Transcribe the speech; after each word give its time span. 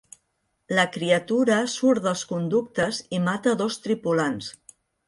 La 0.79 0.85
criatura 0.95 1.59
surt 1.75 2.07
dels 2.09 2.27
conductes 2.33 3.05
i 3.19 3.25
mata 3.31 3.57
dos 3.65 3.83
tripulants. 3.87 4.55